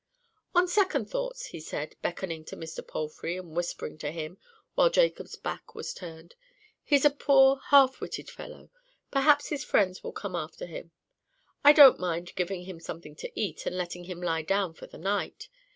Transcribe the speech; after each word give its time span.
"On 0.55 0.67
second 0.67 1.11
thoughts," 1.11 1.45
he 1.49 1.59
said, 1.59 1.95
beckoning 2.01 2.43
to 2.45 2.57
Mr. 2.57 2.81
Palfrey 2.81 3.37
and 3.37 3.55
whispering 3.55 3.99
to 3.99 4.09
him 4.09 4.39
while 4.73 4.89
Jacob's 4.89 5.35
back 5.35 5.75
was 5.75 5.93
turned, 5.93 6.33
"he's 6.83 7.05
a 7.05 7.11
poor 7.11 7.61
half 7.69 8.01
witted 8.01 8.27
fellow. 8.27 8.71
Perhaps 9.11 9.49
his 9.49 9.63
friends 9.63 10.03
will 10.03 10.11
come 10.11 10.35
after 10.35 10.65
him. 10.65 10.89
I 11.63 11.71
don't 11.71 11.99
mind 11.99 12.33
giving 12.33 12.63
him 12.63 12.79
something 12.79 13.15
to 13.17 13.31
eat, 13.39 13.67
and 13.67 13.77
letting 13.77 14.05
him 14.05 14.23
lie 14.23 14.41
down 14.41 14.73
for 14.73 14.87
the 14.87 14.97
night. 14.97 15.49